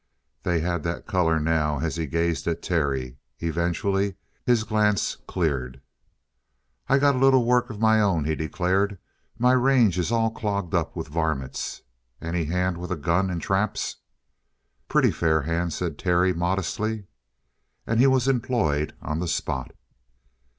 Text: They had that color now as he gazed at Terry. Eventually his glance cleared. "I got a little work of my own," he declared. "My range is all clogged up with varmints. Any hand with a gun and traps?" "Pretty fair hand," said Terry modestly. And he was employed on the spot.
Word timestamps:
They 0.41 0.61
had 0.61 0.81
that 0.81 1.05
color 1.05 1.39
now 1.39 1.77
as 1.79 1.95
he 1.95 2.07
gazed 2.07 2.47
at 2.47 2.63
Terry. 2.63 3.17
Eventually 3.37 4.15
his 4.43 4.63
glance 4.63 5.17
cleared. 5.27 5.79
"I 6.89 6.97
got 6.97 7.13
a 7.13 7.19
little 7.19 7.45
work 7.45 7.69
of 7.69 7.79
my 7.79 8.01
own," 8.01 8.25
he 8.25 8.33
declared. 8.33 8.97
"My 9.37 9.51
range 9.51 9.99
is 9.99 10.11
all 10.11 10.31
clogged 10.31 10.73
up 10.73 10.95
with 10.95 11.09
varmints. 11.09 11.83
Any 12.19 12.45
hand 12.45 12.79
with 12.79 12.91
a 12.91 12.95
gun 12.95 13.29
and 13.29 13.39
traps?" 13.39 13.97
"Pretty 14.89 15.11
fair 15.11 15.43
hand," 15.43 15.71
said 15.71 15.99
Terry 15.99 16.33
modestly. 16.33 17.05
And 17.85 17.99
he 17.99 18.07
was 18.07 18.27
employed 18.27 18.95
on 19.03 19.19
the 19.19 19.27
spot. 19.27 19.71